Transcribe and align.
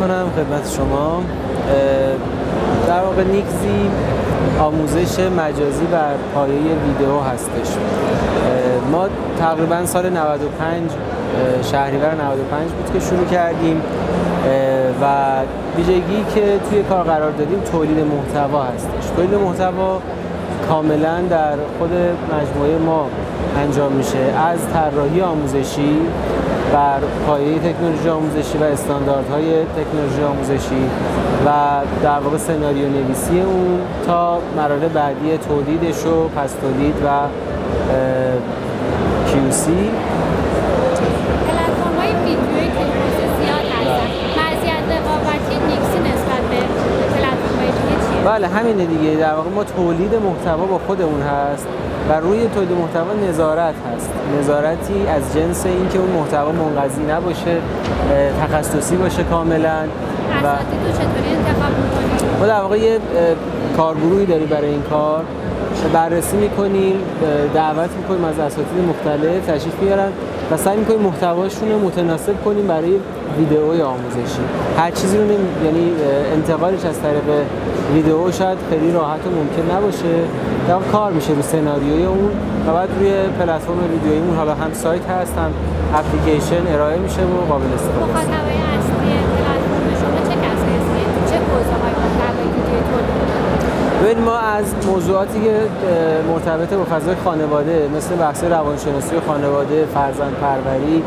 می‌کنم 0.00 0.26
خدمت 0.36 0.70
شما. 0.76 1.22
در 2.88 3.00
واقع 3.00 3.24
نیکزی 3.24 3.90
آموزش 4.60 5.18
مجازی 5.18 5.84
بر 5.92 6.14
پایه 6.34 6.56
ویدیو 6.56 7.20
هستش. 7.20 7.74
ما 8.92 9.08
تقریبا 9.38 9.86
سال 9.86 10.10
95 10.10 10.90
شهریور 11.62 12.14
95 12.14 12.70
بود 12.70 12.92
که 12.92 13.00
شروع 13.06 13.26
کردیم. 13.26 13.82
و 15.02 15.04
ویژگی 15.76 16.24
که 16.34 16.40
توی 16.70 16.82
کار 16.82 17.04
قرار 17.04 17.30
دادیم 17.30 17.60
تولید 17.72 18.06
محتوا 18.06 18.62
هستش. 18.62 19.10
تولید 19.16 19.34
محتوا 19.34 20.00
کاملا 20.68 21.20
در 21.30 21.54
خود 21.78 21.92
مجموعه 22.32 22.78
ما 22.78 23.06
انجام 23.56 23.92
میشه. 23.92 24.18
از 24.18 24.58
طراحی 24.72 25.20
آموزشی 25.20 26.00
بر 26.72 27.00
پایه 27.26 27.58
تکنولوژی 27.58 28.08
آموزشی 28.08 28.58
و 28.58 28.64
استانداردهای 28.64 29.64
تکنولوژی 29.64 30.22
آموزشی 30.22 30.84
و 31.46 31.50
در 32.02 32.18
واقع 32.18 32.36
سناریو 32.36 32.88
نویسی 32.88 33.40
اون 33.40 33.80
تا 34.06 34.38
مراحل 34.56 34.88
بعدی 34.88 35.38
تولیدش 35.38 36.06
و 36.06 36.28
پس 36.28 36.52
تولید 36.52 36.94
و 37.04 37.08
QC 39.26 39.70
بله 48.24 48.46
همینه 48.46 48.84
دیگه. 48.84 49.16
در 49.16 49.34
واقع 49.34 49.50
ما 49.50 49.64
تولید 49.64 50.14
محتوا 50.14 50.64
با 50.64 50.80
خودمون 50.86 51.22
هست 51.22 51.66
و 52.08 52.12
روی 52.12 52.48
تولید 52.54 52.72
محتوا 52.72 53.28
نظارت 53.28 53.74
هست. 53.94 54.10
نظارتی 54.40 55.06
از 55.08 55.34
جنس 55.34 55.66
اینکه 55.66 55.98
اون 55.98 56.10
محتوا 56.10 56.52
منقضی 56.52 57.02
نباشه 57.02 57.56
تخصصی 58.40 58.96
باشه 58.96 59.22
کاملا 59.22 59.82
و 60.44 60.48
ما 62.40 62.46
در 62.46 62.60
واقع 62.60 62.78
یه 62.78 62.98
کارگروهی 63.76 64.26
داریم 64.26 64.46
برای 64.46 64.68
این 64.68 64.82
کار. 64.82 65.24
بررسی 65.92 66.36
می‌کنیم 66.36 66.94
دعوت 67.54 67.90
می‌کنیم 67.90 68.24
از 68.24 68.38
اساتید 68.38 68.84
مختلف 68.88 69.46
تشریف 69.46 69.74
میارن 69.82 70.12
و 70.50 70.56
سعی 70.56 70.76
می‌کنیم 70.76 71.00
محتواشون 71.00 71.72
رو 71.72 71.78
متناسب 71.78 72.44
کنیم 72.44 72.66
برای 72.66 72.94
ویدئوی 73.38 73.82
آموزشی. 73.82 74.40
هر 74.78 74.90
چیزی 74.90 75.18
رو 75.18 75.24
یعنی 75.64 75.92
انتقالش 76.32 76.84
از 76.84 77.00
طریق 77.00 77.22
ویدئو 77.94 78.32
شاید 78.32 78.58
خیلی 78.70 78.92
راحت 78.92 79.26
و 79.26 79.30
ممکن 79.30 79.76
نباشه. 79.76 80.24
در 80.68 80.78
کار 80.92 81.12
میشه 81.12 81.32
رو 81.32 81.42
سناریوی 81.42 82.04
اون 82.04 82.30
و 82.68 82.72
بعد 82.72 82.88
روی 82.98 83.10
پلتفرم 83.38 83.78
ویدئوییمون 83.92 84.36
حالا 84.36 84.54
هم 84.54 84.72
سایت 84.72 85.06
هست 85.06 85.34
هم 85.38 85.50
اپلیکیشن 85.94 86.74
ارائه 86.74 86.98
میشه 86.98 87.22
و 87.22 87.48
قابل 87.48 87.66
استفاده 87.74 88.18
است. 88.18 88.89
ببین 94.10 94.24
ما 94.24 94.38
از 94.38 94.64
موضوعاتی 94.86 95.40
که 95.40 95.68
مرتبط 96.28 96.74
با 96.74 96.84
فضای 96.84 97.14
خانواده 97.24 97.88
مثل 97.96 98.14
بحث 98.14 98.44
روانشناسی 98.44 99.20
خانواده 99.26 99.86
فرزند 99.94 100.36
پروری 100.40 101.02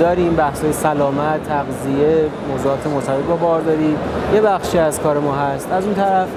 داریم 0.00 0.36
بحث 0.36 0.64
سلامت 0.72 1.48
تغذیه 1.48 2.24
موضوعات 2.50 2.86
مرتبط 2.86 3.24
با 3.24 3.36
بارداری. 3.36 3.96
یه 4.34 4.40
بخشی 4.40 4.78
از 4.78 5.00
کار 5.00 5.18
ما 5.18 5.34
هست. 5.34 5.72
از 5.72 5.84
اون 5.84 5.94
طرف 5.94 6.28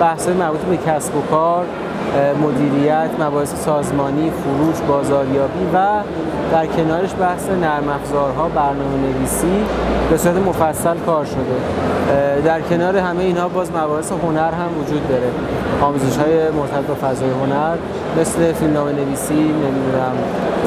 بحث 0.00 0.28
مربوط 0.28 0.60
به 0.60 0.76
کسب 0.76 1.16
و 1.16 1.20
کار. 1.20 1.64
مدیریت 2.42 3.10
مباحث 3.20 3.54
سازمانی 3.64 4.30
فروش 4.30 4.80
بازاریابی 4.88 5.64
و 5.74 5.78
در 6.52 6.66
کنارش 6.66 7.10
بحث 7.20 7.48
نرم 7.48 7.88
افزارها 7.88 8.48
برنامه 8.48 8.96
نویسی 8.96 9.64
به 10.10 10.16
صورت 10.16 10.36
مفصل 10.36 10.96
کار 11.06 11.24
شده. 11.24 11.56
در 12.44 12.60
کنار 12.60 12.96
همه 12.96 13.24
اینها 13.24 13.48
باز 13.48 13.70
مباحث 13.70 14.12
هنر 14.12 14.50
هم 14.50 14.68
وجود 14.80 15.08
داره. 15.08 15.30
آموزش 15.82 16.16
های 16.16 16.50
مرتبط 16.50 16.86
با 16.86 16.94
فضای 16.94 17.30
هنر 17.30 17.76
مثل 18.20 18.52
فیلمنامه 18.52 18.92
نویسی 18.92 19.34
نمی‌دونم 19.34 20.12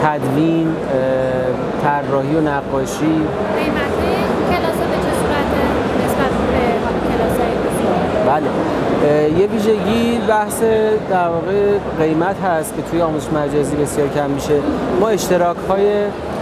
تدوین 0.04 0.76
طراحی 1.84 2.36
و 2.36 2.42
نقاشی. 2.42 3.22
بله. 8.28 8.50
یه 9.40 9.48
ویژگی 9.48 10.20
بحث 10.28 10.62
در 11.10 11.28
واقع 11.28 11.78
قیمت 12.00 12.36
هست 12.40 12.76
که 12.76 12.82
توی 12.82 13.02
آموزش 13.02 13.28
مجازی 13.28 13.76
بسیار 13.76 14.08
کم 14.08 14.30
میشه. 14.30 14.54
ما 15.00 15.10
اشتراک 15.10 15.58
های 15.70 15.86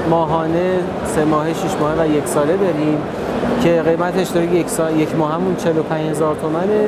ماهانه 0.10 0.80
سه 1.06 1.26
ماهه 1.26 1.54
شش 1.54 1.76
ماهه 1.80 2.02
و 2.02 2.08
یک 2.08 2.28
ساله 2.28 2.58
داریم 2.58 2.98
که 3.64 3.82
قیمت 3.82 4.18
اشتراک 4.18 4.54
یک, 4.54 4.70
سال، 4.70 5.00
یک 5.00 5.16
ماه 5.16 5.34
همون 5.34 5.56
45 5.56 6.10
هزار 6.10 6.36
تومنه. 6.36 6.88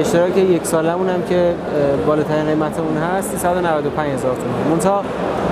اشتراک 0.00 0.36
یک 0.36 0.66
سالمون 0.66 1.08
هم 1.08 1.22
که 1.22 1.54
بالاترین 2.06 2.44
قیمتمون 2.44 2.96
هست 2.96 3.36
395 3.38 4.12
هزار 4.12 4.34
تومن 4.34 4.70
منتها 4.70 5.02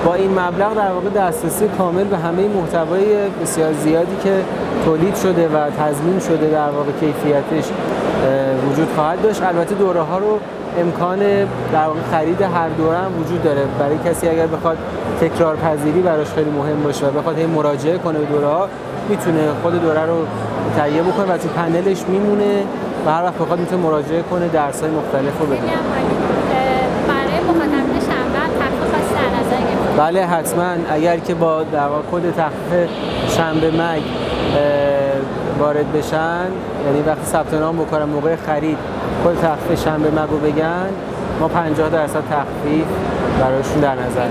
با 0.04 0.14
این 0.14 0.30
مبلغ 0.30 0.74
در 0.74 0.92
واقع 0.92 1.08
دسترسی 1.08 1.68
کامل 1.78 2.04
به 2.04 2.16
همه 2.16 2.48
محتوای 2.48 3.04
بسیار 3.42 3.72
زیادی 3.72 4.16
که 4.24 4.34
تولید 4.84 5.16
شده 5.16 5.48
و 5.48 5.70
تضمین 5.70 6.20
شده 6.20 6.50
در 6.50 6.70
واقع 6.70 6.92
کیفیتش 7.00 7.70
وجود 8.72 8.88
خواهد 8.96 9.22
داشت. 9.22 9.42
البته 9.42 9.74
دوره 9.74 10.00
ها 10.00 10.18
رو 10.18 10.38
امکان 10.78 11.18
در 11.72 11.86
واقع 11.86 12.00
خرید 12.10 12.42
هر 12.42 12.68
دوره 12.68 12.98
هم 12.98 13.20
وجود 13.20 13.42
داره. 13.42 13.62
برای 13.78 13.98
کسی 14.04 14.28
اگر 14.28 14.46
بخواد 14.46 14.78
تکرار 15.20 15.56
پذیری 15.56 16.00
براش 16.00 16.26
خیلی 16.26 16.50
مهم 16.50 16.82
باشه 16.82 17.06
و 17.06 17.10
بخواد 17.10 17.38
هی 17.38 17.46
مراجعه 17.46 17.98
کنه 17.98 18.18
به 18.18 18.24
دوره 18.24 18.46
ها 18.46 18.68
می‌تونه 19.08 19.48
خود 19.62 19.82
دوره 19.82 20.06
رو 20.06 20.26
تهیه 20.76 21.02
بکنه. 21.02 21.34
و 21.34 21.38
تو 21.38 21.48
پنلش 21.48 22.02
میمونه 22.08 22.62
و 23.06 23.10
هر 23.10 23.22
وقت 23.24 23.34
بخواد 23.34 23.58
می‌تونه 23.58 23.82
مراجعه 23.82 24.22
کنه 24.22 24.48
درس 24.48 24.80
های 24.80 24.90
مختلف 24.90 25.40
رو 25.40 25.46
بده. 25.46 25.56
بله 29.96 30.26
حتما. 30.26 30.74
اگر 30.90 31.16
که 31.16 31.34
با 31.34 31.62
در 31.62 31.88
کد 32.12 32.22
تخفیف 32.36 32.90
شنبه 33.28 33.70
مگ 33.70 34.02
وارد 35.58 35.92
بشن. 35.92 36.46
یعنی 36.86 37.02
وقتی 37.06 37.24
ثبت 37.24 37.54
نام 37.54 37.76
بکنن 37.76 38.04
موقع 38.04 38.36
خرید 38.46 38.78
کد 39.24 39.40
تخفیف 39.42 39.84
شنبه 39.84 40.10
مگو 40.10 40.36
بگن 40.36 40.88
ما 41.40 41.48
50 41.48 41.88
درصد 41.88 42.22
تخفیف 42.30 42.86
براشون 43.40 43.80
در 43.80 43.94
نظر 43.94 44.26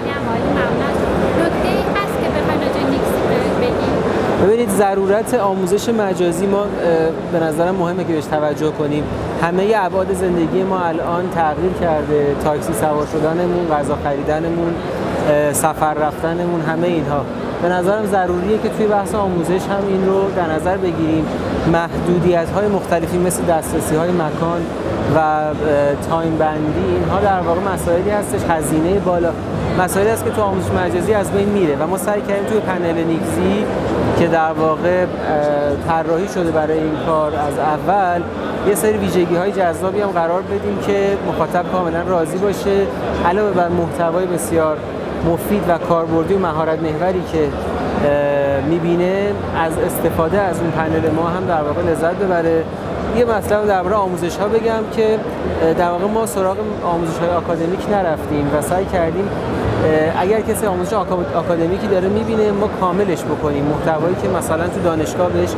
ببینید 4.43 4.69
ضرورت 4.69 5.33
آموزش 5.33 5.89
مجازی 5.89 6.45
ما 6.45 6.65
به 7.31 7.39
نظرم 7.39 7.75
مهمه 7.75 8.03
که 8.03 8.13
بهش 8.13 8.25
توجه 8.25 8.71
کنیم. 8.71 9.03
همه 9.41 9.73
ابعاد 9.75 10.13
زندگی 10.13 10.63
ما 10.63 10.79
الان 10.79 11.29
تغییر 11.35 11.71
کرده. 11.81 12.35
تاکسی 12.43 12.73
سوار 12.73 13.07
شدنمون 13.13 13.67
غذا 13.71 13.97
خریدنمون 14.03 14.73
سفر 15.51 15.93
رفتنمون 15.93 16.61
همه 16.61 16.87
اینها. 16.87 17.25
به 17.61 17.69
نظرم 17.69 18.05
ضروریه 18.05 18.57
که 18.57 18.69
توی 18.69 18.87
بحث 18.87 19.15
آموزش 19.15 19.65
هم 19.65 19.87
این 19.87 20.05
رو 20.05 20.31
در 20.35 20.53
نظر 20.53 20.77
بگیریم. 20.77 21.25
محدودیت 21.73 22.49
های 22.49 22.67
مختلفی 22.67 23.17
مثل 23.17 23.43
دسترسی 23.43 23.95
های 23.95 24.11
مکان 24.11 24.61
و 25.15 25.19
تایم 26.09 26.37
بندی 26.37 26.95
اینها 26.95 27.19
در 27.19 27.39
واقع 27.39 27.61
مسائلی 27.73 28.09
هستش. 28.09 28.39
هزینه 28.49 28.99
بالا 28.99 29.31
مسائلی 29.79 30.09
است 30.09 30.25
که 30.25 30.31
تو 30.31 30.41
آموزش 30.41 30.71
مجازی 30.71 31.13
از 31.13 31.31
بین 31.31 31.49
میره 31.49 31.75
و 31.75 31.87
ما 31.87 31.97
سعی 31.97 32.21
کردیم 32.21 32.45
توی 32.45 32.59
پنل 32.59 33.03
نیکزی 33.03 33.65
که 34.19 34.27
در 34.27 34.51
واقع 34.51 35.05
طراحی 35.87 36.27
شده 36.27 36.51
برای 36.51 36.79
این 36.79 36.95
کار 37.05 37.35
از 37.35 37.59
اول 37.59 38.21
یه 38.67 38.75
سری 38.75 38.97
ویژگی 38.97 39.35
های 39.35 39.51
جذابی 39.51 40.01
هم 40.01 40.09
قرار 40.09 40.41
بدیم 40.41 40.77
که 40.87 41.17
مخاطب 41.27 41.71
کاملا 41.71 42.01
راضی 42.01 42.37
باشه. 42.37 42.85
علاوه 43.25 43.51
بر 43.51 43.67
محتوای 43.67 44.25
بسیار 44.25 44.77
مفید 45.25 45.63
و 45.67 45.77
کاربردی 45.77 46.33
و 46.33 46.39
مهارت 46.39 46.79
محوری 46.81 47.23
که 47.31 47.49
می‌بینه 48.69 49.31
از 49.57 49.77
استفاده 49.77 50.41
از 50.41 50.59
اون 50.59 50.71
پنل 50.71 51.09
ما 51.09 51.27
هم 51.27 51.45
در 51.45 51.61
واقع 51.61 51.81
لذت 51.81 52.15
ببره. 52.15 52.63
یه 53.17 53.25
مطلب 53.25 53.67
درباره 53.67 53.95
آموزش 53.95 54.37
ها 54.37 54.47
بگم 54.47 54.83
که 54.91 55.19
در 55.77 55.89
واقع 55.89 56.05
ما 56.05 56.25
سراغ 56.25 56.57
آموزش 56.83 57.17
های 57.17 57.29
آکادمیک 57.29 57.89
نرفتیم 57.89 58.51
و 58.57 58.61
سعی 58.61 58.85
کردیم 58.85 59.29
اگر 60.19 60.41
کسی 60.41 60.65
آموزش 60.65 60.93
آکادمیکی 61.35 61.87
داره 61.87 62.07
می‌بینه 62.09 62.51
ما 62.51 62.67
کاملش 62.67 63.23
بکنیم. 63.23 63.65
محتوایی 63.65 64.15
که 64.21 64.27
مثلا 64.27 64.67
تو 64.67 64.81
دانشگاه 64.83 65.29
بهش 65.29 65.49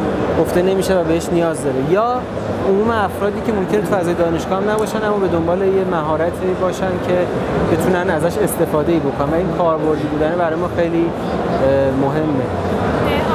گفته 0.42 0.62
نمیشه 0.62 1.00
و 1.00 1.04
بهش 1.04 1.30
نیاز 1.32 1.64
داره. 1.64 1.92
یا 1.92 2.22
عموم 2.70 2.90
افرادی 2.90 3.42
که 3.46 3.52
ممکنه 3.52 3.82
تو 3.82 3.96
فضای 3.96 4.14
دانشگاه 4.14 4.62
هم 4.62 4.70
نباشن 4.70 5.04
اما 5.04 5.18
به 5.18 5.28
دنبال 5.28 5.62
یه 5.62 5.84
مهارتی 5.92 6.48
باشن 6.62 6.92
که 7.08 7.18
بتونن 7.72 8.10
ازش 8.10 8.38
استفاده 8.38 8.92
ای 8.92 9.00
بکنن. 9.00 9.32
و 9.32 9.36
این 9.36 9.48
کاربردی 9.58 10.04
بودن 10.04 10.36
برای 10.38 10.56
ما 10.56 10.70
خیلی 10.78 11.06
مهمه. 12.02 12.48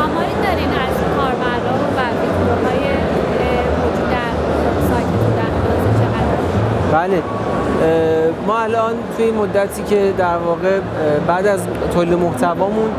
آماری 0.04 0.34
دارین 0.46 0.70
از 0.84 0.96
کاربرا 1.16 1.74
و 1.96 2.00
ویدیوهای 2.20 2.84
موجود 3.80 4.10
در 4.10 4.32
در 5.38 5.52
بله. 6.92 7.22
ما 8.46 8.58
الان 8.58 8.94
توی 9.16 9.24
این 9.24 9.34
مدتی 9.34 9.82
که 9.82 10.12
در 10.18 10.36
واقع 10.36 10.80
بعد 11.26 11.46
از 11.46 11.60
تولید 11.94 12.14
محتوامون 12.14 12.90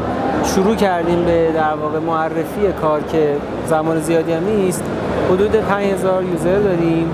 شروع 0.43 0.75
کردیم 0.75 1.25
به 1.25 1.51
در 1.55 1.73
واقع 1.81 1.99
معرفی 1.99 2.71
کار 2.81 3.01
که 3.01 3.35
زمان 3.67 3.99
زیادی 3.99 4.33
هم 4.33 4.43
نیست 4.43 4.83
حدود 5.31 5.51
5000 5.51 6.23
یوزر 6.23 6.59
داریم 6.59 7.13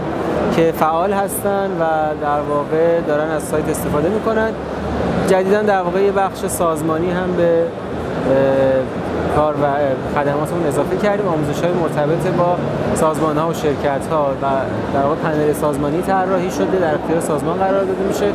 که 0.56 0.74
فعال 0.78 1.14
هستن 1.14 1.72
و 1.80 1.84
در 2.22 2.40
واقع 2.50 3.02
دارن 3.08 3.32
از 3.32 3.44
سایت 3.44 3.70
استفاده 3.70 4.10
می‌کنن. 4.10 4.50
جدیدا 5.28 5.62
در 5.62 5.82
واقع 5.82 6.02
یه 6.02 6.12
بخش 6.12 6.46
سازمانی 6.48 7.12
هم 7.12 7.36
به 7.38 7.64
کار 9.36 9.54
و 9.54 9.66
خدماتمون 10.20 10.68
اضافه 10.68 10.98
کردیم. 10.98 11.28
آموزش 11.28 11.62
های 11.62 11.72
مرتبط 11.74 12.28
با 12.38 12.56
سازمان 12.96 13.38
ها 13.38 13.50
و 13.50 13.54
شرکت 13.54 14.08
ها 14.12 14.28
و 14.42 14.46
در 14.94 15.04
واقع 15.04 15.16
پنل 15.16 15.54
سازمانی 15.54 16.02
طراحی 16.02 16.52
شده 16.52 16.80
در 16.82 16.96
اختیار 16.96 17.20
سازمان 17.20 17.58
قرار 17.58 17.84
داده 17.84 18.04
میشه. 18.08 18.26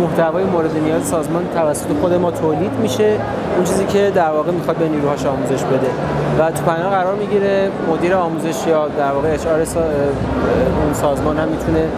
محتوای 0.00 0.44
مورد 0.44 0.76
نیاز 0.84 1.04
سازمان 1.04 1.42
توسط 1.54 1.86
خود 2.00 2.14
ما 2.14 2.30
تولید 2.30 2.72
میشه. 2.82 3.16
اون 3.56 3.64
چیزی 3.64 3.84
که 3.84 4.12
در 4.14 4.30
واقع 4.30 4.50
می‌خواد 4.50 4.76
به 4.76 4.88
نیروهاش 4.88 5.26
آموزش 5.26 5.64
بده. 5.64 5.90
و 6.38 6.50
تو 6.50 6.62
پنل 6.62 6.88
قرار 6.88 7.14
می‌گیره 7.14 7.70
مدیر 7.92 8.14
آموزش 8.14 8.66
یا 8.66 8.88
در 8.88 9.12
واقع 9.12 9.28
اچ 9.28 9.46
اون 9.46 10.92
سازمان 10.92 11.38
هم 11.38 11.48
می‌تونه 11.48 11.88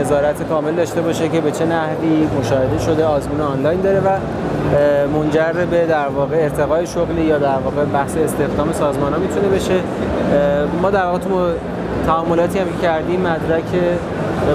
نظارت 0.00 0.48
کامل 0.48 0.72
داشته 0.72 1.00
باشه 1.00 1.28
که 1.28 1.40
به 1.40 1.50
چه 1.50 1.64
نحوی 1.66 2.28
مشاهده 2.40 2.78
شده 2.78 3.04
آزمون 3.04 3.40
آنلاین 3.40 3.80
داره 3.80 4.00
و 4.00 4.08
منجر 5.14 5.52
به 5.70 5.86
در 5.86 6.08
واقع 6.08 6.36
ارتقای 6.36 6.86
شغلی 6.86 7.22
یا 7.22 7.38
در 7.38 7.58
واقع 7.64 7.84
بحث 7.84 8.16
استخدام 8.16 8.72
سازمان 8.72 9.12
ها 9.12 9.18
می‌تونه 9.18 9.48
بشه. 9.48 9.80
ما 10.82 10.90
در 10.90 11.04
واقع 11.04 11.18
تو 11.18 11.28
تعاملاتی 12.06 12.58
هم 12.58 12.66
کردیم 12.82 13.20
مدرک 13.20 13.64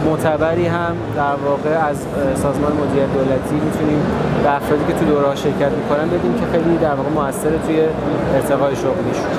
معتبری 0.05 0.67
هم 0.67 0.95
در 1.15 1.35
واقع 1.45 1.89
از 1.89 1.97
سازمان 2.35 2.71
مدیر 2.71 3.05
دولتی 3.05 3.55
می‌تونیم 3.65 4.01
به 4.43 4.55
افرادی 4.55 4.83
که 4.87 4.93
تو 4.93 5.05
دوره 5.05 5.35
شرکت 5.35 5.71
می‌کنن 5.71 6.07
بدیم 6.09 6.33
که 6.33 6.45
خیلی 6.51 6.77
در 6.77 6.93
واقع 6.93 7.09
موثر 7.09 7.49
توی 7.67 7.79
ارتقای 8.35 8.75
شغلیشون. 8.75 9.31